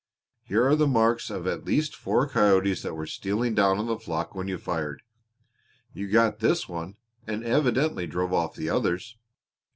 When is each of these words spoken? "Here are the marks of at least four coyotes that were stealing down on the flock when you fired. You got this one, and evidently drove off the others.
"Here 0.41 0.65
are 0.65 0.75
the 0.75 0.87
marks 0.87 1.29
of 1.29 1.45
at 1.45 1.63
least 1.65 1.95
four 1.95 2.27
coyotes 2.27 2.81
that 2.81 2.95
were 2.95 3.05
stealing 3.05 3.53
down 3.53 3.77
on 3.77 3.85
the 3.85 3.99
flock 3.99 4.33
when 4.33 4.47
you 4.47 4.57
fired. 4.57 5.03
You 5.93 6.09
got 6.09 6.39
this 6.39 6.67
one, 6.67 6.95
and 7.27 7.43
evidently 7.43 8.07
drove 8.07 8.33
off 8.33 8.55
the 8.55 8.67
others. 8.67 9.15